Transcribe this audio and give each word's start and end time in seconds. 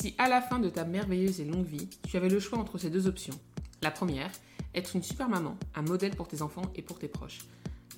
Si 0.00 0.14
à 0.16 0.30
la 0.30 0.40
fin 0.40 0.58
de 0.58 0.70
ta 0.70 0.86
merveilleuse 0.86 1.42
et 1.42 1.44
longue 1.44 1.66
vie, 1.66 1.86
tu 2.08 2.16
avais 2.16 2.30
le 2.30 2.40
choix 2.40 2.58
entre 2.58 2.78
ces 2.78 2.88
deux 2.88 3.06
options, 3.06 3.38
la 3.82 3.90
première, 3.90 4.32
être 4.74 4.96
une 4.96 5.02
super 5.02 5.28
maman, 5.28 5.58
un 5.74 5.82
modèle 5.82 6.16
pour 6.16 6.26
tes 6.26 6.40
enfants 6.40 6.72
et 6.74 6.80
pour 6.80 6.98
tes 6.98 7.06
proches. 7.06 7.40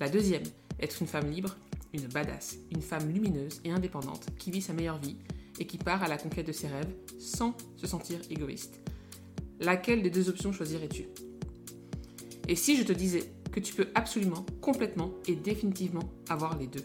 La 0.01 0.09
deuxième, 0.09 0.43
être 0.81 0.97
une 0.99 1.07
femme 1.07 1.31
libre, 1.31 1.55
une 1.93 2.07
badass, 2.07 2.57
une 2.71 2.81
femme 2.81 3.09
lumineuse 3.09 3.61
et 3.63 3.71
indépendante 3.71 4.25
qui 4.37 4.51
vit 4.51 4.61
sa 4.61 4.73
meilleure 4.73 4.97
vie 4.97 5.15
et 5.61 5.65
qui 5.65 5.77
part 5.77 6.03
à 6.03 6.09
la 6.09 6.17
conquête 6.17 6.45
de 6.45 6.51
ses 6.51 6.67
rêves 6.67 6.93
sans 7.19 7.55
se 7.77 7.87
sentir 7.87 8.19
égoïste. 8.29 8.81
Laquelle 9.61 10.03
des 10.03 10.09
deux 10.09 10.27
options 10.27 10.51
choisirais-tu? 10.51 11.05
Et 12.49 12.57
si 12.57 12.75
je 12.75 12.83
te 12.83 12.91
disais 12.91 13.31
que 13.49 13.61
tu 13.61 13.73
peux 13.73 13.87
absolument, 13.95 14.45
complètement 14.59 15.11
et 15.25 15.35
définitivement 15.35 16.11
avoir 16.27 16.57
les 16.57 16.67
deux? 16.67 16.83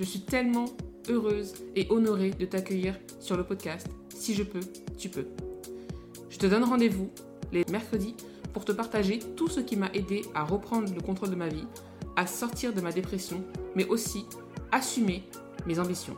Je 0.00 0.04
suis 0.04 0.22
tellement 0.22 0.64
heureuse 1.08 1.54
et 1.76 1.86
honorée 1.90 2.30
de 2.30 2.44
t'accueillir 2.44 2.98
sur 3.20 3.36
le 3.36 3.44
podcast. 3.44 3.86
Si 4.18 4.34
je 4.34 4.42
peux, 4.42 4.60
tu 4.98 5.08
peux. 5.08 5.26
Je 6.30 6.38
te 6.38 6.46
donne 6.46 6.64
rendez-vous 6.64 7.10
les 7.52 7.64
mercredis 7.70 8.16
pour 8.52 8.64
te 8.64 8.72
partager 8.72 9.20
tout 9.36 9.46
ce 9.46 9.60
qui 9.60 9.76
m'a 9.76 9.90
aidé 9.92 10.22
à 10.34 10.42
reprendre 10.42 10.92
le 10.92 11.00
contrôle 11.00 11.30
de 11.30 11.36
ma 11.36 11.48
vie, 11.48 11.66
à 12.16 12.26
sortir 12.26 12.72
de 12.72 12.80
ma 12.80 12.90
dépression, 12.92 13.44
mais 13.76 13.86
aussi 13.86 14.24
assumer 14.72 15.22
mes 15.66 15.78
ambitions. 15.78 16.16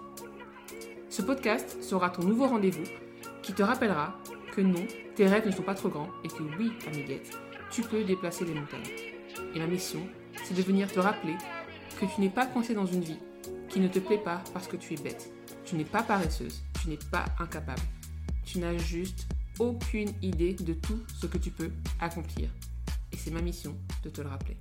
Ce 1.11 1.23
podcast 1.23 1.83
sera 1.83 2.09
ton 2.11 2.23
nouveau 2.23 2.47
rendez-vous 2.47 2.85
qui 3.43 3.53
te 3.53 3.63
rappellera 3.63 4.17
que 4.55 4.61
non, 4.61 4.87
tes 5.17 5.27
rêves 5.27 5.47
ne 5.47 5.53
sont 5.53 5.63
pas 5.63 5.75
trop 5.75 5.89
grands 5.89 6.11
et 6.25 6.29
que 6.29 6.43
oui, 6.59 6.71
amiguette, 6.87 7.37
tu 7.71 7.83
peux 7.83 8.05
déplacer 8.05 8.45
les 8.45 8.55
montagnes. 8.55 8.81
Et 9.55 9.59
ma 9.59 9.67
mission, 9.67 10.01
c'est 10.45 10.55
de 10.55 10.63
venir 10.63 10.91
te 10.91 11.01
rappeler 11.01 11.35
que 12.01 12.07
tu 12.07 12.21
n'es 12.21 12.31
pas 12.31 12.47
coincé 12.47 12.75
dans 12.75 12.87
une 12.87 13.03
vie 13.03 13.19
qui 13.69 13.81
ne 13.81 13.89
te 13.89 13.99
plaît 13.99 14.19
pas 14.19 14.43
parce 14.55 14.69
que 14.69 14.77
tu 14.77 14.95
es 14.95 14.97
bête. 14.97 15.31
Tu 15.65 15.75
n'es 15.75 15.85
pas 15.85 16.03
paresseuse, 16.03 16.63
tu 16.81 16.89
n'es 16.89 16.99
pas 17.11 17.27
incapable. 17.39 17.83
Tu 18.51 18.61
n'as 18.61 18.79
juste 18.79 19.27
aucune 19.59 20.11
idée 20.23 20.55
de 20.55 20.73
tout 20.73 20.99
ce 21.21 21.27
que 21.27 21.37
tu 21.37 21.51
peux 21.51 21.71
accomplir. 22.01 22.49
Et 23.13 23.17
c'est 23.19 23.31
ma 23.31 23.43
mission 23.43 23.77
de 24.03 24.09
te 24.09 24.23
le 24.23 24.29
rappeler. 24.29 24.57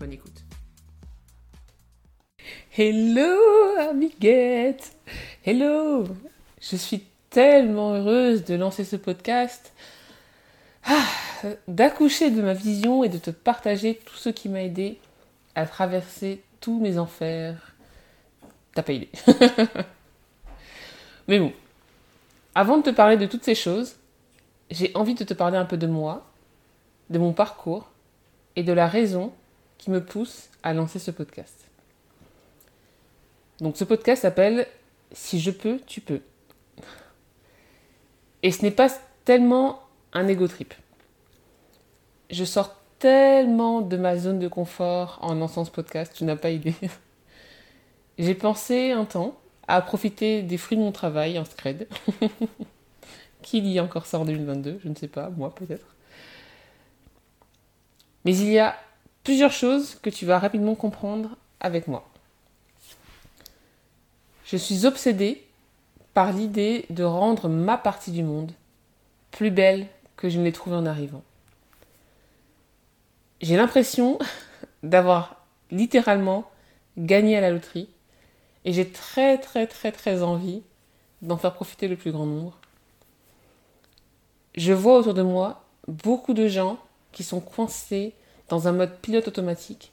Bonne 0.00 0.12
écoute. 0.12 0.42
Hello, 2.76 3.38
amiguette. 3.78 4.96
Hello. 5.44 6.04
Je 6.60 6.74
suis 6.74 7.04
tellement 7.30 7.92
heureuse 7.92 8.44
de 8.44 8.56
lancer 8.56 8.82
ce 8.82 8.96
podcast. 8.96 9.72
Ah, 10.84 11.06
d'accoucher 11.68 12.32
de 12.32 12.42
ma 12.42 12.54
vision 12.54 13.04
et 13.04 13.08
de 13.08 13.18
te 13.18 13.30
partager 13.30 14.00
tout 14.04 14.16
ce 14.16 14.30
qui 14.30 14.48
m'a 14.48 14.64
aidé 14.64 14.98
à 15.54 15.64
traverser 15.64 16.42
tous 16.60 16.80
mes 16.80 16.98
enfers. 16.98 17.72
T'as 18.74 18.82
pas 18.82 18.94
idée. 18.94 19.10
Mais 21.28 21.38
bon, 21.38 21.52
avant 22.56 22.78
de 22.78 22.82
te 22.84 22.90
parler 22.90 23.18
de 23.18 23.26
toutes 23.26 23.44
ces 23.44 23.54
choses, 23.54 23.96
j'ai 24.70 24.90
envie 24.94 25.12
de 25.12 25.24
te 25.24 25.34
parler 25.34 25.58
un 25.58 25.66
peu 25.66 25.76
de 25.76 25.86
moi, 25.86 26.24
de 27.10 27.18
mon 27.18 27.34
parcours 27.34 27.90
et 28.56 28.62
de 28.62 28.72
la 28.72 28.88
raison 28.88 29.34
qui 29.76 29.90
me 29.90 30.02
pousse 30.02 30.48
à 30.62 30.72
lancer 30.72 30.98
ce 30.98 31.10
podcast. 31.10 31.68
Donc 33.60 33.76
ce 33.76 33.84
podcast 33.84 34.22
s'appelle 34.22 34.66
Si 35.12 35.38
je 35.38 35.50
peux, 35.50 35.80
tu 35.86 36.00
peux. 36.00 36.22
Et 38.42 38.50
ce 38.50 38.62
n'est 38.62 38.70
pas 38.70 38.88
tellement 39.26 39.82
un 40.14 40.26
ego 40.26 40.48
trip. 40.48 40.72
Je 42.30 42.44
sors 42.44 42.74
tellement 42.98 43.82
de 43.82 43.98
ma 43.98 44.16
zone 44.16 44.38
de 44.38 44.48
confort 44.48 45.18
en 45.20 45.34
lançant 45.34 45.66
ce 45.66 45.70
podcast, 45.70 46.14
tu 46.16 46.24
n'as 46.24 46.36
pas 46.36 46.48
idée. 46.48 46.74
J'ai 48.18 48.34
pensé 48.34 48.92
un 48.92 49.04
temps 49.04 49.36
à 49.68 49.80
profiter 49.80 50.42
des 50.42 50.58
fruits 50.58 50.78
de 50.78 50.82
mon 50.82 50.92
travail 50.92 51.38
en 51.38 51.44
scred. 51.44 51.88
Qu'il 53.42 53.66
y 53.66 53.78
a 53.78 53.84
encore 53.84 54.06
ça 54.06 54.18
en 54.18 54.24
2022, 54.24 54.80
je 54.82 54.88
ne 54.88 54.94
sais 54.94 55.08
pas, 55.08 55.30
moi 55.30 55.54
peut-être. 55.54 55.86
Mais 58.24 58.36
il 58.36 58.50
y 58.50 58.58
a 58.58 58.76
plusieurs 59.22 59.52
choses 59.52 59.96
que 60.02 60.10
tu 60.10 60.26
vas 60.26 60.38
rapidement 60.38 60.74
comprendre 60.74 61.36
avec 61.60 61.86
moi. 61.86 62.08
Je 64.44 64.56
suis 64.56 64.86
obsédée 64.86 65.44
par 66.14 66.32
l'idée 66.32 66.86
de 66.90 67.04
rendre 67.04 67.48
ma 67.48 67.76
partie 67.76 68.10
du 68.10 68.22
monde 68.22 68.52
plus 69.30 69.50
belle 69.50 69.86
que 70.16 70.28
je 70.28 70.38
ne 70.38 70.44
l'ai 70.44 70.52
trouvée 70.52 70.76
en 70.76 70.86
arrivant. 70.86 71.22
J'ai 73.40 73.56
l'impression 73.56 74.18
d'avoir 74.82 75.44
littéralement 75.70 76.50
gagné 76.96 77.36
à 77.36 77.40
la 77.40 77.50
loterie 77.50 77.88
et 78.66 78.74
j'ai 78.74 78.90
très 78.90 79.38
très 79.38 79.66
très 79.66 79.92
très 79.92 80.22
envie 80.22 80.62
d'en 81.22 81.38
faire 81.38 81.54
profiter 81.54 81.88
le 81.88 81.96
plus 81.96 82.12
grand 82.12 82.26
nombre 82.26 82.58
je 84.54 84.74
vois 84.74 84.98
autour 84.98 85.14
de 85.14 85.22
moi 85.22 85.64
beaucoup 85.88 86.34
de 86.34 86.48
gens 86.48 86.78
qui 87.12 87.24
sont 87.24 87.40
coincés 87.40 88.14
dans 88.48 88.68
un 88.68 88.72
mode 88.72 88.98
pilote 88.98 89.28
automatique 89.28 89.92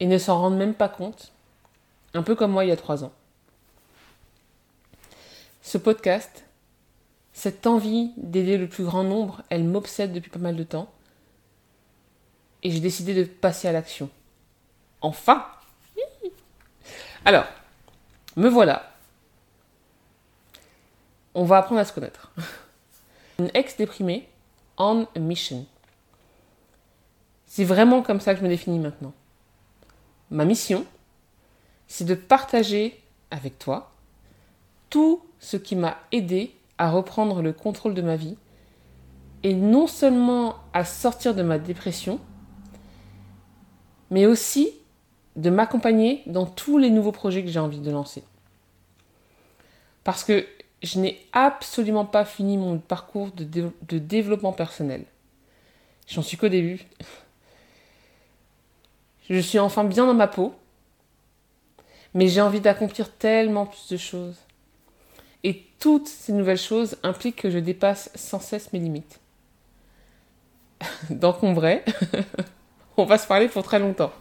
et 0.00 0.06
ne 0.06 0.18
s'en 0.18 0.38
rendent 0.38 0.56
même 0.56 0.74
pas 0.74 0.88
compte, 0.88 1.32
un 2.14 2.22
peu 2.22 2.34
comme 2.34 2.52
moi 2.52 2.64
il 2.64 2.68
y 2.68 2.72
a 2.72 2.76
trois 2.76 3.04
ans. 3.04 3.12
Ce 5.62 5.78
podcast, 5.78 6.44
cette 7.32 7.66
envie 7.66 8.12
d'aider 8.16 8.56
le 8.56 8.68
plus 8.68 8.84
grand 8.84 9.04
nombre, 9.04 9.42
elle 9.50 9.64
m'obsède 9.64 10.12
depuis 10.12 10.30
pas 10.30 10.38
mal 10.38 10.56
de 10.56 10.64
temps 10.64 10.90
et 12.62 12.70
j'ai 12.70 12.80
décidé 12.80 13.14
de 13.14 13.24
passer 13.24 13.68
à 13.68 13.72
l'action. 13.72 14.10
Enfin 15.00 15.46
Alors, 17.24 17.46
me 18.36 18.48
voilà. 18.48 18.92
On 21.34 21.44
va 21.44 21.58
apprendre 21.58 21.80
à 21.80 21.84
se 21.84 21.92
connaître. 21.92 22.32
Une 23.38 23.50
ex-déprimée 23.54 24.28
on 24.80 25.06
a 25.14 25.18
mission. 25.18 25.66
C'est 27.46 27.64
vraiment 27.64 28.02
comme 28.02 28.20
ça 28.20 28.32
que 28.32 28.40
je 28.40 28.44
me 28.44 28.48
définis 28.48 28.78
maintenant. 28.78 29.12
Ma 30.30 30.44
mission, 30.44 30.86
c'est 31.86 32.04
de 32.04 32.14
partager 32.14 33.02
avec 33.30 33.58
toi 33.58 33.92
tout 34.88 35.22
ce 35.38 35.56
qui 35.56 35.76
m'a 35.76 35.98
aidé 36.12 36.54
à 36.78 36.90
reprendre 36.90 37.42
le 37.42 37.52
contrôle 37.52 37.94
de 37.94 38.02
ma 38.02 38.16
vie 38.16 38.36
et 39.42 39.54
non 39.54 39.86
seulement 39.86 40.56
à 40.72 40.84
sortir 40.84 41.34
de 41.34 41.42
ma 41.42 41.58
dépression, 41.58 42.20
mais 44.10 44.26
aussi 44.26 44.70
de 45.40 45.50
m'accompagner 45.50 46.22
dans 46.26 46.46
tous 46.46 46.78
les 46.78 46.90
nouveaux 46.90 47.12
projets 47.12 47.42
que 47.42 47.50
j'ai 47.50 47.58
envie 47.58 47.80
de 47.80 47.90
lancer. 47.90 48.22
Parce 50.04 50.24
que 50.24 50.46
je 50.82 50.98
n'ai 50.98 51.20
absolument 51.32 52.04
pas 52.04 52.24
fini 52.24 52.56
mon 52.56 52.78
parcours 52.78 53.30
de, 53.32 53.98
développement 53.98 54.52
personnel. 54.52 55.04
J'en 56.06 56.22
suis 56.22 56.36
qu'au 56.36 56.48
début. 56.48 56.80
Je 59.28 59.38
suis 59.38 59.58
enfin 59.58 59.84
bien 59.84 60.06
dans 60.06 60.14
ma 60.14 60.26
peau, 60.26 60.54
mais 62.14 62.28
j'ai 62.28 62.40
envie 62.40 62.60
d'accomplir 62.60 63.12
tellement 63.12 63.66
plus 63.66 63.88
de 63.90 63.96
choses. 63.96 64.36
Et 65.44 65.64
toutes 65.78 66.08
ces 66.08 66.32
nouvelles 66.32 66.58
choses 66.58 66.96
impliquent 67.02 67.42
que 67.42 67.50
je 67.50 67.58
dépasse 67.58 68.10
sans 68.14 68.40
cesse 68.40 68.72
mes 68.72 68.78
limites. 68.78 69.20
En 71.22 71.52
vrai, 71.52 71.84
on 72.96 73.04
va 73.04 73.18
se 73.18 73.26
parler 73.26 73.48
pour 73.48 73.62
très 73.62 73.78
longtemps. 73.78 74.12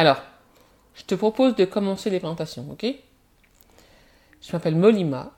Alors, 0.00 0.22
je 0.94 1.02
te 1.02 1.14
propose 1.14 1.56
de 1.56 1.66
commencer 1.66 2.08
les 2.08 2.20
présentations, 2.20 2.66
ok? 2.70 2.86
Je 4.40 4.50
m'appelle 4.50 4.74
Molima, 4.74 5.30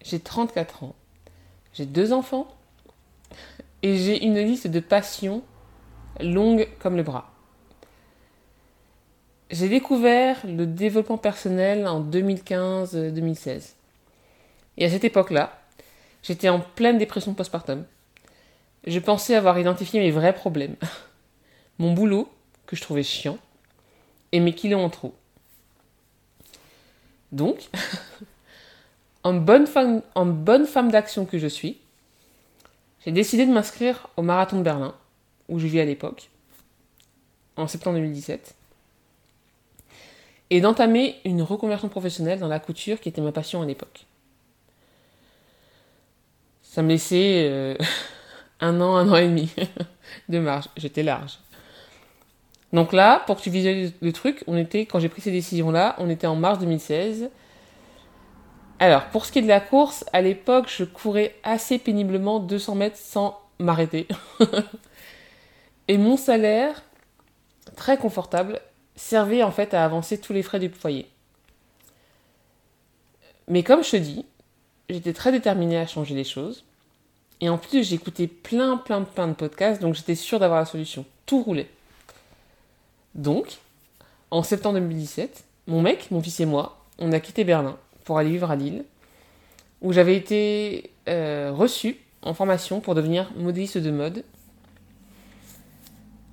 j'ai 0.00 0.20
34 0.20 0.84
ans, 0.84 0.94
j'ai 1.72 1.86
deux 1.86 2.12
enfants 2.12 2.46
et 3.82 3.96
j'ai 3.96 4.24
une 4.24 4.38
liste 4.38 4.68
de 4.68 4.78
passions 4.78 5.42
longue 6.20 6.68
comme 6.78 6.96
le 6.96 7.02
bras. 7.02 7.32
J'ai 9.50 9.68
découvert 9.68 10.38
le 10.46 10.66
développement 10.66 11.18
personnel 11.18 11.88
en 11.88 12.00
2015-2016. 12.00 13.72
Et 14.76 14.84
à 14.84 14.88
cette 14.88 15.02
époque-là, 15.02 15.58
j'étais 16.22 16.48
en 16.48 16.60
pleine 16.60 16.98
dépression 16.98 17.34
postpartum. 17.34 17.84
Je 18.86 19.00
pensais 19.00 19.34
avoir 19.34 19.58
identifié 19.58 19.98
mes 19.98 20.12
vrais 20.12 20.32
problèmes. 20.32 20.76
Mon 21.80 21.92
boulot, 21.92 22.32
que 22.66 22.76
je 22.76 22.82
trouvais 22.82 23.02
chiant, 23.02 23.36
et 24.32 24.40
mes 24.40 24.54
kilos 24.54 24.80
en 24.80 24.90
trop. 24.90 25.14
Donc, 27.32 27.70
en 29.24 29.34
bonne 29.34 29.66
femme, 29.66 30.90
d'action 30.90 31.24
que 31.24 31.38
je 31.38 31.46
suis, 31.46 31.78
j'ai 33.04 33.12
décidé 33.12 33.46
de 33.46 33.52
m'inscrire 33.52 34.08
au 34.16 34.22
marathon 34.22 34.58
de 34.58 34.62
Berlin, 34.62 34.94
où 35.48 35.58
je 35.58 35.66
vis 35.66 35.80
à 35.80 35.84
l'époque, 35.84 36.30
en 37.56 37.66
septembre 37.66 37.96
2017, 37.98 38.54
et 40.50 40.60
d'entamer 40.60 41.16
une 41.24 41.42
reconversion 41.42 41.88
professionnelle 41.88 42.40
dans 42.40 42.48
la 42.48 42.58
couture 42.58 43.00
qui 43.00 43.08
était 43.08 43.20
ma 43.20 43.32
passion 43.32 43.62
à 43.62 43.66
l'époque. 43.66 44.06
Ça 46.62 46.82
me 46.82 46.88
laissait 46.88 47.48
euh, 47.48 47.76
un 48.60 48.80
an, 48.80 48.96
un 48.96 49.08
an 49.08 49.16
et 49.16 49.28
demi 49.28 49.50
de 50.28 50.38
marge. 50.38 50.68
J'étais 50.76 51.02
large. 51.02 51.38
Donc 52.72 52.92
là, 52.92 53.22
pour 53.26 53.36
que 53.36 53.42
tu 53.42 53.50
visualises 53.50 53.92
le 54.00 54.12
truc, 54.12 54.44
on 54.46 54.56
était, 54.56 54.86
quand 54.86 55.00
j'ai 55.00 55.08
pris 55.08 55.20
ces 55.20 55.32
décisions-là, 55.32 55.96
on 55.98 56.08
était 56.08 56.26
en 56.26 56.36
mars 56.36 56.58
2016. 56.60 57.30
Alors, 58.78 59.06
pour 59.06 59.26
ce 59.26 59.32
qui 59.32 59.40
est 59.40 59.42
de 59.42 59.48
la 59.48 59.60
course, 59.60 60.04
à 60.12 60.22
l'époque, 60.22 60.66
je 60.68 60.84
courais 60.84 61.34
assez 61.42 61.78
péniblement 61.78 62.38
200 62.38 62.76
mètres 62.76 62.96
sans 62.96 63.38
m'arrêter. 63.58 64.06
Et 65.88 65.98
mon 65.98 66.16
salaire, 66.16 66.82
très 67.76 67.96
confortable, 67.96 68.60
servait 68.94 69.42
en 69.42 69.50
fait 69.50 69.74
à 69.74 69.84
avancer 69.84 70.18
tous 70.18 70.32
les 70.32 70.42
frais 70.42 70.60
du 70.60 70.68
foyer. 70.68 71.08
Mais 73.48 73.64
comme 73.64 73.82
je 73.82 73.90
te 73.90 73.96
dis, 73.96 74.24
j'étais 74.88 75.12
très 75.12 75.32
déterminée 75.32 75.78
à 75.78 75.86
changer 75.86 76.14
les 76.14 76.24
choses. 76.24 76.64
Et 77.40 77.48
en 77.48 77.58
plus, 77.58 77.88
j'écoutais 77.88 78.28
plein, 78.28 78.76
plein, 78.76 79.02
plein 79.02 79.26
de 79.26 79.32
podcasts, 79.32 79.80
donc 79.82 79.94
j'étais 79.94 80.14
sûre 80.14 80.38
d'avoir 80.38 80.60
la 80.60 80.66
solution. 80.66 81.04
Tout 81.26 81.42
roulait. 81.42 81.68
Donc, 83.14 83.58
en 84.30 84.42
septembre 84.42 84.78
2017, 84.78 85.44
mon 85.66 85.82
mec, 85.82 86.10
mon 86.10 86.20
fils 86.22 86.40
et 86.40 86.46
moi, 86.46 86.84
on 86.98 87.12
a 87.12 87.20
quitté 87.20 87.44
Berlin 87.44 87.76
pour 88.04 88.18
aller 88.18 88.30
vivre 88.30 88.50
à 88.50 88.56
Lille, 88.56 88.84
où 89.82 89.92
j'avais 89.92 90.16
été 90.16 90.90
euh, 91.08 91.52
reçue 91.54 91.96
en 92.22 92.34
formation 92.34 92.80
pour 92.80 92.94
devenir 92.94 93.30
modéliste 93.36 93.78
de 93.78 93.90
mode. 93.90 94.24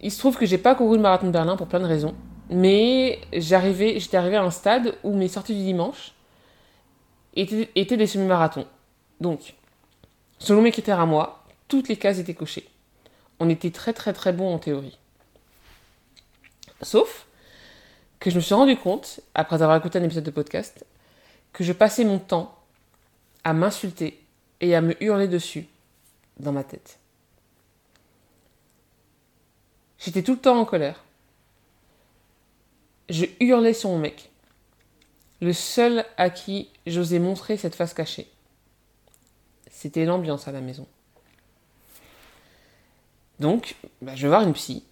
Il 0.02 0.12
se 0.12 0.20
trouve 0.20 0.38
que 0.38 0.46
j'ai 0.46 0.58
pas 0.58 0.76
couru 0.76 0.98
le 0.98 1.02
marathon 1.02 1.28
de 1.28 1.32
Berlin 1.32 1.56
pour 1.56 1.68
plein 1.68 1.80
de 1.80 1.86
raisons, 1.86 2.14
mais 2.50 3.20
j'étais 3.34 4.18
arrivé 4.18 4.36
à 4.36 4.44
un 4.44 4.52
stade 4.52 4.96
où 5.04 5.16
mes 5.16 5.28
sorties 5.28 5.56
du 5.56 5.64
dimanche 5.64 6.14
étaient, 7.36 7.70
étaient 7.76 7.98
des 7.98 8.08
semi-marathons. 8.08 8.68
Donc, 9.20 9.56
selon 10.38 10.62
mes 10.62 10.72
critères 10.72 11.00
à 11.00 11.06
moi, 11.06 11.44
toutes 11.68 11.90
les 11.90 11.98
cases 11.98 12.20
étaient 12.20 12.34
cochées. 12.34 12.68
On 13.40 13.50
était 13.50 13.72
très 13.72 13.94
très 13.94 14.14
très 14.14 14.34
bon 14.34 14.54
en 14.54 14.60
théorie. 14.60 14.98
Sauf 16.82 17.28
que 18.20 18.30
je 18.30 18.36
me 18.36 18.42
suis 18.42 18.56
rendu 18.56 18.78
compte, 18.78 19.20
après 19.34 19.62
avoir 19.62 19.78
écouté 19.78 20.00
un 20.00 20.04
épisode 20.04 20.24
de 20.24 20.32
podcast, 20.32 20.86
que 21.54 21.64
je 21.64 21.74
passais 21.74 22.06
mon 22.06 22.20
temps 22.20 22.56
à 23.44 23.54
m'insulter 23.54 24.24
et 24.62 24.76
à 24.76 24.82
me 24.82 25.02
hurler 25.04 25.28
dessus 25.28 25.68
dans 26.40 26.52
ma 26.52 26.64
tête. 26.64 27.00
J'étais 30.00 30.24
tout 30.24 30.34
le 30.34 30.40
temps 30.40 30.60
en 30.60 30.66
colère. 30.66 31.04
Je 33.10 33.26
hurlais 33.40 33.74
sur 33.74 33.90
mon 33.90 34.00
mec, 34.00 34.30
le 35.42 35.54
seul 35.54 36.06
à 36.18 36.30
qui 36.30 36.70
j'osais 36.86 37.20
montrer 37.20 37.58
cette 37.58 37.76
face 37.76 37.94
cachée. 37.94 38.28
C'était 39.72 40.06
l'ambiance 40.06 40.48
à 40.48 40.52
la 40.52 40.62
maison. 40.62 40.88
Donc, 43.40 43.76
bah, 44.02 44.16
je 44.16 44.24
vais 44.24 44.30
voir 44.30 44.42
une 44.42 44.54
psy 44.54 44.84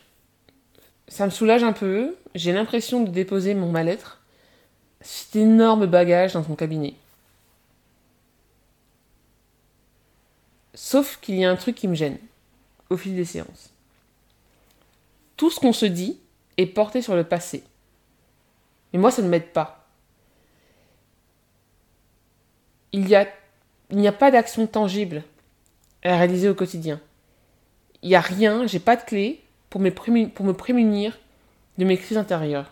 ça 1.07 1.25
me 1.25 1.31
soulage 1.31 1.63
un 1.63 1.73
peu. 1.73 2.15
J'ai 2.33 2.51
l'impression 2.51 3.03
de 3.03 3.09
déposer 3.09 3.53
mon 3.53 3.71
mal-être, 3.71 4.21
cet 5.01 5.35
énorme 5.35 5.85
bagage 5.85 6.33
dans 6.33 6.43
son 6.43 6.55
cabinet. 6.55 6.95
Sauf 10.73 11.19
qu'il 11.21 11.35
y 11.35 11.45
a 11.45 11.51
un 11.51 11.55
truc 11.55 11.75
qui 11.75 11.87
me 11.87 11.95
gêne 11.95 12.17
au 12.89 12.97
fil 12.97 13.15
des 13.15 13.25
séances. 13.25 13.71
Tout 15.37 15.49
ce 15.49 15.59
qu'on 15.59 15.73
se 15.73 15.85
dit 15.85 16.19
est 16.57 16.65
porté 16.65 17.01
sur 17.01 17.15
le 17.15 17.23
passé. 17.23 17.63
Mais 18.91 18.99
moi, 18.99 19.11
ça 19.11 19.21
ne 19.21 19.29
m'aide 19.29 19.51
pas. 19.51 19.87
Il 22.91 23.05
n'y 23.05 23.15
a, 23.15 23.27
a 23.91 24.11
pas 24.11 24.31
d'action 24.31 24.67
tangible 24.67 25.23
à 26.03 26.17
réaliser 26.17 26.49
au 26.49 26.55
quotidien. 26.55 27.01
Il 28.01 28.09
n'y 28.09 28.15
a 28.15 28.21
rien, 28.21 28.67
j'ai 28.67 28.79
pas 28.79 28.95
de 28.95 29.03
clé, 29.03 29.44
pour 29.75 30.45
me, 30.45 30.53
prémunir, 30.53 31.19
de 31.77 31.83
mes 31.83 31.97
crises 31.97 32.17
intérieures. 32.17 32.71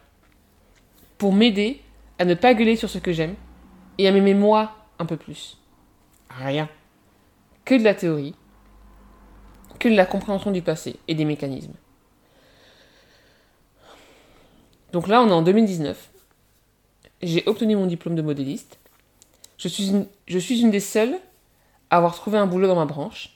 Pour 1.18 1.34
m'aider 1.34 1.82
à 2.18 2.24
ne 2.24 2.34
pas 2.34 2.54
gueuler 2.54 2.78
sur 2.78 2.90
ce 2.90 2.98
que 2.98 3.12
j'aime 3.12 3.36
et 3.98 4.08
à 4.08 4.12
m'aimer 4.14 4.34
moi 4.34 4.72
un 5.00 5.06
peu 5.06 5.18
plus. 5.18 5.58
Rien. 6.30 6.70
Que 7.66 7.76
de 7.76 7.84
la 7.84 7.94
théorie, 7.94 8.36
que 9.80 9.90
de 9.90 9.96
la 9.96 10.06
compréhension 10.06 10.52
du 10.52 10.62
passé 10.62 10.96
et 11.10 11.14
des 11.14 11.26
mécanismes. 11.26 11.74
Donc 14.94 15.10
là, 15.10 15.22
on 15.22 15.28
est 15.28 15.34
en 15.34 15.42
2019. 15.42 16.10
J'ai 17.22 17.44
obtenu 17.48 17.76
mon 17.76 17.86
diplôme 17.86 18.16
de 18.16 18.22
modéliste. 18.22 18.80
Je 19.58 19.68
suis 19.68 19.92
je 20.26 20.40
suis 20.40 20.62
une 20.62 20.72
des 20.72 20.80
seules 20.80 21.18
à 21.90 21.98
avoir 21.98 22.16
trouvé 22.16 22.38
un 22.38 22.48
boulot 22.48 22.68
dans 22.68 22.76
ma 22.76 22.86
branche. 22.86 23.36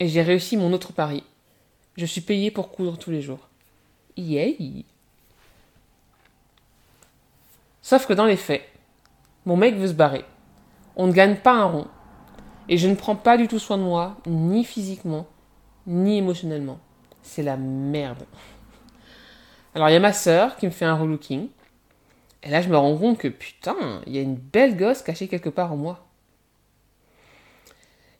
Et 0.00 0.08
j'ai 0.08 0.22
réussi 0.22 0.56
mon 0.56 0.72
autre 0.72 0.94
pari, 0.94 1.22
je 1.98 2.06
suis 2.06 2.20
payé 2.20 2.52
pour 2.52 2.70
coudre 2.70 2.96
tous 2.96 3.10
les 3.10 3.20
jours. 3.20 3.48
Yay! 4.16 4.84
Sauf 7.82 8.06
que 8.06 8.12
dans 8.12 8.24
les 8.24 8.36
faits, 8.36 8.62
mon 9.44 9.56
mec 9.56 9.74
veut 9.74 9.88
se 9.88 9.94
barrer. 9.94 10.24
On 10.94 11.08
ne 11.08 11.12
gagne 11.12 11.36
pas 11.36 11.54
un 11.54 11.64
rond. 11.64 11.86
Et 12.68 12.78
je 12.78 12.86
ne 12.86 12.94
prends 12.94 13.16
pas 13.16 13.36
du 13.36 13.48
tout 13.48 13.58
soin 13.58 13.78
de 13.78 13.82
moi, 13.82 14.16
ni 14.26 14.64
physiquement, 14.64 15.26
ni 15.88 16.18
émotionnellement. 16.18 16.78
C'est 17.22 17.42
la 17.42 17.56
merde. 17.56 18.26
Alors 19.74 19.88
il 19.88 19.94
y 19.94 19.96
a 19.96 20.00
ma 20.00 20.12
sœur 20.12 20.56
qui 20.56 20.66
me 20.66 20.70
fait 20.70 20.84
un 20.84 20.94
relooking. 20.94 21.48
Et 22.44 22.50
là 22.50 22.62
je 22.62 22.68
me 22.68 22.76
rends 22.76 22.96
compte 22.96 23.18
que 23.18 23.28
putain, 23.28 24.02
il 24.06 24.14
y 24.14 24.18
a 24.18 24.22
une 24.22 24.36
belle 24.36 24.76
gosse 24.76 25.02
cachée 25.02 25.26
quelque 25.26 25.48
part 25.48 25.72
en 25.72 25.76
moi. 25.76 26.07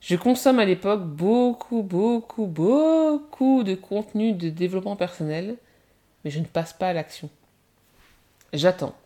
Je 0.08 0.16
consomme 0.16 0.58
à 0.58 0.64
l'époque 0.64 1.05
beaucoup, 1.05 1.82
beaucoup, 1.82 2.46
beaucoup 2.46 3.62
de 3.62 3.75
contenu 3.75 4.32
de 4.32 4.49
développement 4.49 4.96
personnel, 4.96 5.58
mais 6.25 6.31
je 6.31 6.38
ne 6.38 6.46
passe 6.46 6.72
pas 6.72 6.88
à 6.88 6.93
l'action. 6.94 7.28
J'attends, 8.55 8.96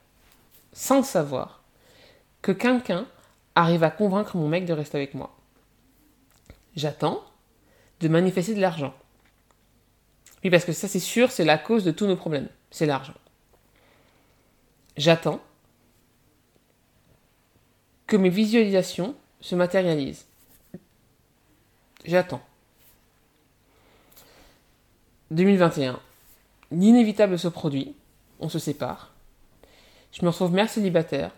sans 0.72 1.02
savoir, 1.02 1.64
que 2.40 2.52
quelqu'un 2.52 3.08
arrive 3.56 3.82
à 3.82 3.90
convaincre 3.90 4.36
mon 4.36 4.46
mec 4.46 4.64
de 4.64 4.72
rester 4.72 4.96
avec 4.96 5.14
moi. 5.14 5.36
J'attends 6.76 7.24
de 7.98 8.06
manifester 8.06 8.54
de 8.54 8.60
l'argent. 8.60 8.94
Oui, 10.44 10.50
parce 10.50 10.64
que 10.64 10.72
ça 10.72 10.86
c'est 10.86 11.00
sûr, 11.00 11.32
c'est 11.32 11.44
la 11.44 11.58
cause 11.58 11.82
de 11.82 11.90
tous 11.90 12.06
nos 12.06 12.14
problèmes, 12.14 12.48
c'est 12.70 12.86
l'argent. 12.86 13.14
J'attends 14.96 15.40
que 18.06 18.16
mes 18.16 18.28
visualisations 18.28 19.16
se 19.40 19.56
matérialisent. 19.56 20.26
J'attends. 22.04 22.42
2021. 25.30 26.00
L'inévitable 26.72 27.38
se 27.38 27.48
produit. 27.48 27.94
On 28.40 28.48
se 28.48 28.58
sépare. 28.58 29.12
Je 30.12 30.22
me 30.22 30.30
retrouve 30.30 30.52
mère 30.52 30.68
célibataire. 30.68 31.30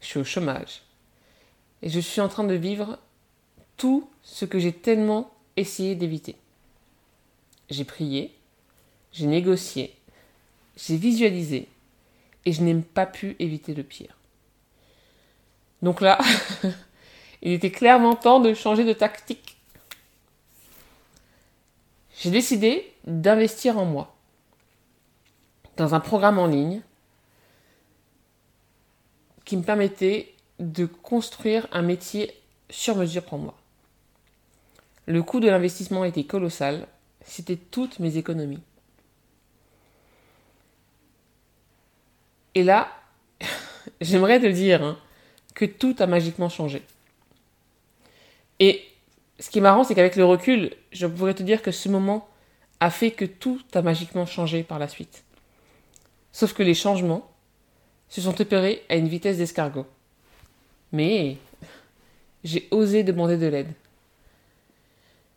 Je 0.00 0.06
suis 0.06 0.18
au 0.18 0.24
chômage. 0.24 0.82
Et 1.82 1.88
je 1.88 2.00
suis 2.00 2.20
en 2.20 2.28
train 2.28 2.44
de 2.44 2.54
vivre 2.54 2.98
tout 3.76 4.10
ce 4.22 4.44
que 4.44 4.58
j'ai 4.58 4.72
tellement 4.72 5.30
essayé 5.56 5.94
d'éviter. 5.94 6.36
J'ai 7.70 7.84
prié, 7.84 8.34
j'ai 9.12 9.26
négocié, 9.26 9.94
j'ai 10.76 10.96
visualisé 10.96 11.68
et 12.44 12.52
je 12.52 12.62
n'ai 12.62 12.74
pas 12.74 13.06
pu 13.06 13.36
éviter 13.38 13.74
le 13.74 13.82
pire. 13.82 14.16
Donc 15.82 16.00
là, 16.00 16.18
il 17.42 17.52
était 17.52 17.70
clairement 17.70 18.16
temps 18.16 18.40
de 18.40 18.54
changer 18.54 18.84
de 18.84 18.92
tactique 18.92 19.45
j'ai 22.18 22.30
décidé 22.30 22.92
d'investir 23.06 23.78
en 23.78 23.84
moi 23.84 24.14
dans 25.76 25.94
un 25.94 26.00
programme 26.00 26.38
en 26.38 26.46
ligne 26.46 26.82
qui 29.44 29.56
me 29.56 29.62
permettait 29.62 30.34
de 30.58 30.86
construire 30.86 31.68
un 31.70 31.82
métier 31.82 32.32
sur 32.70 32.96
mesure 32.96 33.24
pour 33.24 33.38
moi. 33.38 33.54
Le 35.06 35.22
coût 35.22 35.38
de 35.38 35.48
l'investissement 35.48 36.04
était 36.04 36.24
colossal, 36.24 36.88
c'était 37.24 37.56
toutes 37.56 37.98
mes 37.98 38.16
économies. 38.16 38.62
Et 42.54 42.64
là, 42.64 42.88
j'aimerais 44.00 44.40
te 44.40 44.46
dire 44.46 44.82
hein, 44.82 44.98
que 45.54 45.66
tout 45.66 45.94
a 45.98 46.06
magiquement 46.06 46.48
changé. 46.48 46.82
Et 48.58 48.82
ce 49.38 49.50
qui 49.50 49.58
est 49.58 49.62
marrant, 49.62 49.84
c'est 49.84 49.94
qu'avec 49.94 50.16
le 50.16 50.24
recul, 50.24 50.72
je 50.92 51.06
pourrais 51.06 51.34
te 51.34 51.42
dire 51.42 51.62
que 51.62 51.70
ce 51.70 51.88
moment 51.88 52.28
a 52.80 52.90
fait 52.90 53.10
que 53.10 53.24
tout 53.24 53.60
a 53.74 53.82
magiquement 53.82 54.26
changé 54.26 54.62
par 54.62 54.78
la 54.78 54.88
suite. 54.88 55.24
Sauf 56.32 56.52
que 56.52 56.62
les 56.62 56.74
changements 56.74 57.30
se 58.08 58.20
sont 58.20 58.40
opérés 58.40 58.82
à 58.88 58.96
une 58.96 59.08
vitesse 59.08 59.38
d'escargot. 59.38 59.86
Mais 60.92 61.36
j'ai 62.44 62.68
osé 62.70 63.02
demander 63.02 63.36
de 63.36 63.46
l'aide. 63.46 63.72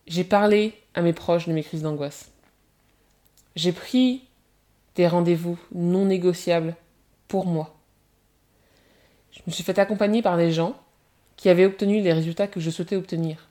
J'ai 0.08 0.24
parlé 0.24 0.74
à 0.94 1.02
mes 1.02 1.14
proches 1.14 1.48
de 1.48 1.54
mes 1.54 1.64
crises 1.64 1.82
d'angoisse. 1.82 2.32
J'ai 3.56 3.72
pris 3.72 4.24
des 4.96 5.08
rendez-vous 5.08 5.58
non 5.74 6.06
négociables 6.06 6.76
pour 7.28 7.46
moi. 7.46 7.76
Je 9.32 9.42
me 9.46 9.52
suis 9.52 9.64
fait 9.64 9.80
accompagner 9.80 10.22
par 10.22 10.38
des 10.38 10.52
gens 10.52 10.76
qui 11.36 11.50
avaient 11.50 11.66
obtenu 11.66 12.02
les 12.02 12.14
résultats 12.14 12.48
que 12.48 12.60
je 12.60 12.70
souhaitais 12.70 12.96
obtenir. 12.96 13.49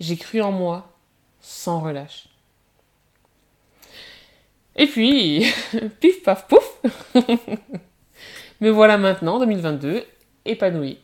J'ai 0.00 0.16
cru 0.16 0.40
en 0.40 0.52
moi 0.52 0.92
sans 1.40 1.80
relâche. 1.80 2.28
Et 4.76 4.86
puis, 4.86 5.46
pif 6.00 6.22
paf 6.22 6.48
pouf, 6.48 6.80
me 8.60 8.70
voilà 8.70 8.98
maintenant, 8.98 9.38
2022, 9.38 10.04
épanoui, 10.44 10.98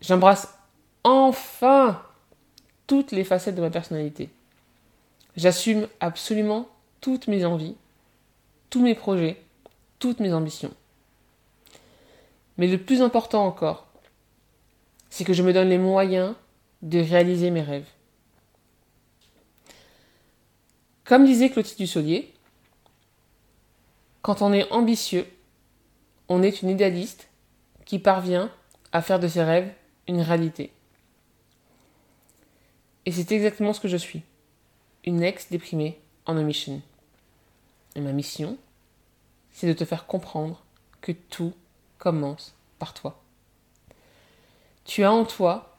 J'embrasse 0.00 0.54
enfin 1.02 2.00
toutes 2.86 3.10
les 3.10 3.24
facettes 3.24 3.56
de 3.56 3.60
ma 3.60 3.70
personnalité. 3.70 4.30
J'assume 5.36 5.88
absolument 6.00 6.68
toutes 7.00 7.28
mes 7.28 7.44
envies, 7.44 7.76
tous 8.70 8.82
mes 8.82 8.94
projets, 8.94 9.40
toutes 9.98 10.20
mes 10.20 10.32
ambitions. 10.32 10.72
Mais 12.56 12.66
le 12.66 12.78
plus 12.78 13.02
important 13.02 13.44
encore, 13.44 13.86
c'est 15.10 15.24
que 15.24 15.32
je 15.32 15.42
me 15.42 15.52
donne 15.52 15.68
les 15.68 15.78
moyens 15.78 16.34
de 16.82 16.98
réaliser 17.00 17.50
mes 17.50 17.62
rêves. 17.62 17.88
Comme 21.04 21.24
disait 21.24 21.50
Clotilde 21.50 21.78
Dussolier, 21.78 22.34
quand 24.22 24.42
on 24.42 24.52
est 24.52 24.70
ambitieux, 24.70 25.26
on 26.28 26.42
est 26.42 26.62
une 26.62 26.68
idéaliste 26.68 27.28
qui 27.86 27.98
parvient 27.98 28.52
à 28.92 29.00
faire 29.00 29.18
de 29.18 29.28
ses 29.28 29.42
rêves 29.42 29.72
une 30.06 30.20
réalité. 30.20 30.72
Et 33.06 33.12
c'est 33.12 33.32
exactement 33.32 33.72
ce 33.72 33.80
que 33.80 33.88
je 33.88 33.96
suis. 33.96 34.22
Une 35.04 35.22
ex-déprimée 35.22 35.98
en 36.26 36.36
omission. 36.36 36.82
Et 37.94 38.00
ma 38.00 38.12
mission, 38.12 38.58
c'est 39.50 39.66
de 39.66 39.72
te 39.72 39.84
faire 39.84 40.06
comprendre 40.06 40.62
que 41.00 41.12
tout 41.12 41.54
commence 41.98 42.54
par 42.78 42.92
toi. 42.92 43.22
Tu 44.84 45.04
as 45.04 45.12
en 45.12 45.24
toi 45.24 45.77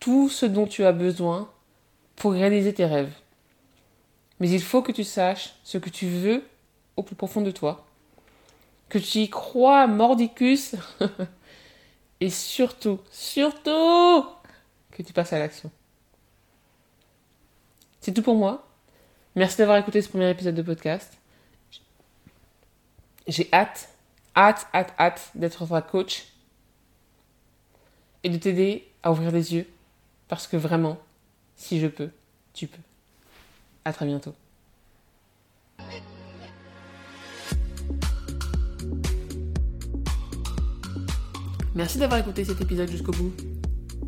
tout 0.00 0.28
ce 0.28 0.46
dont 0.46 0.66
tu 0.66 0.84
as 0.84 0.92
besoin 0.92 1.50
pour 2.16 2.32
réaliser 2.32 2.74
tes 2.74 2.84
rêves. 2.84 3.12
Mais 4.40 4.50
il 4.50 4.62
faut 4.62 4.82
que 4.82 4.92
tu 4.92 5.04
saches 5.04 5.54
ce 5.64 5.78
que 5.78 5.90
tu 5.90 6.06
veux 6.06 6.44
au 6.96 7.02
plus 7.02 7.16
profond 7.16 7.40
de 7.40 7.50
toi. 7.50 7.86
Que 8.88 8.98
tu 8.98 9.18
y 9.18 9.30
crois 9.30 9.86
mordicus. 9.86 10.76
Et 12.20 12.30
surtout, 12.30 12.98
surtout, 13.10 14.26
que 14.90 15.02
tu 15.02 15.12
passes 15.12 15.32
à 15.32 15.38
l'action. 15.38 15.70
C'est 18.00 18.12
tout 18.12 18.22
pour 18.22 18.34
moi. 18.34 18.66
Merci 19.36 19.58
d'avoir 19.58 19.78
écouté 19.78 20.02
ce 20.02 20.08
premier 20.08 20.30
épisode 20.30 20.54
de 20.54 20.62
podcast. 20.62 21.16
J'ai 23.28 23.48
hâte, 23.52 23.88
hâte, 24.34 24.66
hâte, 24.74 24.94
hâte 24.98 25.30
d'être 25.34 25.64
votre 25.64 25.88
coach 25.88 26.26
et 28.24 28.30
de 28.30 28.36
t'aider 28.36 28.88
à 29.02 29.12
ouvrir 29.12 29.30
les 29.30 29.54
yeux 29.54 29.66
parce 30.28 30.46
que 30.46 30.56
vraiment, 30.56 30.98
si 31.56 31.80
je 31.80 31.86
peux, 31.86 32.10
tu 32.52 32.66
peux. 32.66 32.82
À 33.84 33.92
très 33.92 34.06
bientôt. 34.06 34.34
Merci 41.74 41.98
d'avoir 41.98 42.20
écouté 42.20 42.44
cet 42.44 42.60
épisode 42.60 42.90
jusqu'au 42.90 43.12
bout. 43.12 43.32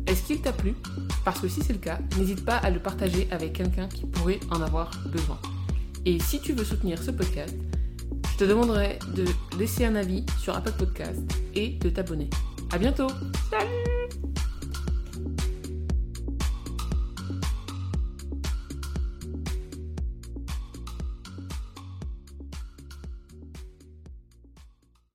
Est-ce 0.05 0.23
qu'il 0.23 0.41
t'a 0.41 0.51
plu? 0.51 0.75
Parce 1.23 1.39
que 1.39 1.47
si 1.47 1.61
c'est 1.61 1.73
le 1.73 1.79
cas, 1.79 1.99
n'hésite 2.17 2.43
pas 2.43 2.57
à 2.57 2.69
le 2.69 2.79
partager 2.79 3.27
avec 3.31 3.53
quelqu'un 3.53 3.87
qui 3.87 4.05
pourrait 4.05 4.39
en 4.49 4.61
avoir 4.61 4.91
besoin. 5.07 5.39
Et 6.05 6.19
si 6.19 6.41
tu 6.41 6.53
veux 6.53 6.65
soutenir 6.65 7.01
ce 7.01 7.11
podcast, 7.11 7.55
je 8.33 8.37
te 8.37 8.43
demanderai 8.43 8.99
de 9.15 9.25
laisser 9.57 9.85
un 9.85 9.95
avis 9.95 10.25
sur 10.39 10.55
Apple 10.55 10.73
Podcast 10.73 11.21
et 11.55 11.69
de 11.69 11.89
t'abonner. 11.89 12.29
À 12.71 12.77
bientôt 12.77 13.07
Salut 13.49 13.90